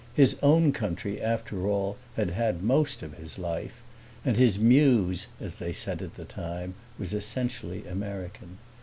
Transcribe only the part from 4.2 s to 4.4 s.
and